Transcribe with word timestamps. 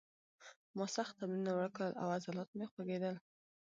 ما 0.77 0.85
سخت 0.95 1.13
تمرینونه 1.19 1.53
وکړل 1.55 1.93
او 2.01 2.07
عضلات 2.15 2.49
مې 2.57 2.65
خوږېدل 2.71 3.15